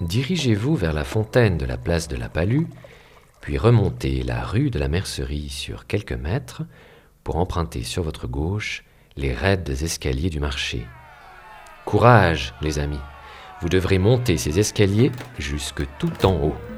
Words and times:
dirigez-vous 0.00 0.76
vers 0.76 0.92
la 0.92 1.04
fontaine 1.04 1.58
de 1.58 1.66
la 1.66 1.76
place 1.76 2.08
de 2.08 2.16
la 2.16 2.28
Palue, 2.28 2.66
puis 3.40 3.58
remontez 3.58 4.22
la 4.22 4.42
rue 4.44 4.70
de 4.70 4.78
la 4.78 4.88
Mercerie 4.88 5.48
sur 5.48 5.86
quelques 5.86 6.12
mètres 6.12 6.62
pour 7.24 7.36
emprunter 7.36 7.82
sur 7.82 8.02
votre 8.02 8.26
gauche 8.26 8.84
les 9.16 9.32
raides 9.32 9.68
escaliers 9.68 10.30
du 10.30 10.40
marché. 10.40 10.86
Courage, 11.84 12.54
les 12.62 12.78
amis, 12.78 13.00
vous 13.60 13.68
devrez 13.68 13.98
monter 13.98 14.36
ces 14.36 14.58
escaliers 14.58 15.12
jusque 15.38 15.82
tout 15.98 16.26
en 16.26 16.34
haut. 16.34 16.69